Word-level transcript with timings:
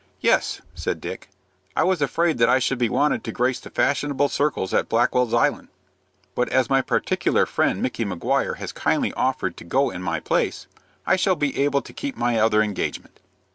"Yes," 0.19 0.63
said 0.73 0.99
Dick, 0.99 1.29
"I 1.77 1.83
was 1.83 2.01
afraid 2.01 2.39
that 2.39 2.49
I 2.49 2.57
should 2.57 2.79
be 2.79 2.89
wanted 2.89 3.23
to 3.23 3.31
grace 3.31 3.59
the 3.59 3.69
fashionable 3.69 4.29
circles 4.29 4.73
at 4.73 4.89
Blackwell's 4.89 5.31
Island; 5.31 5.67
but 6.33 6.49
as 6.49 6.71
my 6.71 6.81
particular 6.81 7.45
friend 7.45 7.83
Micky 7.83 8.03
Maguire 8.03 8.55
has 8.55 8.71
kindly 8.71 9.13
offered 9.13 9.55
to 9.57 9.63
go 9.63 9.91
in 9.91 10.01
my 10.01 10.19
place, 10.19 10.65
I 11.05 11.17
shall 11.17 11.35
be 11.35 11.55
able 11.63 11.83
to 11.83 11.93
keep 11.93 12.17
my 12.17 12.39
other 12.39 12.63
engagement." 12.63 13.19